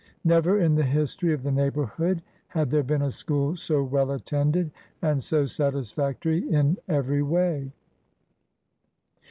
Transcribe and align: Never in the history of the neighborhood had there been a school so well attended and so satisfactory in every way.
Never 0.23 0.59
in 0.59 0.73
the 0.73 0.83
history 0.83 1.31
of 1.31 1.43
the 1.43 1.51
neighborhood 1.51 2.23
had 2.47 2.71
there 2.71 2.81
been 2.81 3.03
a 3.03 3.11
school 3.11 3.55
so 3.55 3.83
well 3.83 4.09
attended 4.09 4.71
and 5.03 5.21
so 5.23 5.45
satisfactory 5.45 6.39
in 6.49 6.79
every 6.87 7.21
way. 7.21 7.71